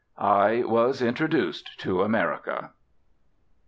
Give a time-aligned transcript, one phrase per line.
[0.17, 2.71] I was introduced to America.